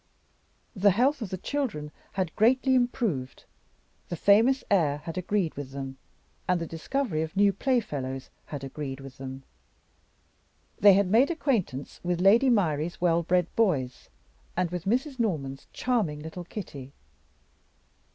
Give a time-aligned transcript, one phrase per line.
[0.75, 3.43] The health of the children had greatly improved;
[4.09, 5.99] the famous air had agreed with them,
[6.47, 9.43] and the discovery of new playfellows had agreed with them.
[10.79, 14.09] They had made acquaintance with Lady Myrie's well bred boys,
[14.57, 15.19] and with Mrs.
[15.19, 16.93] Norman's charming little Kitty.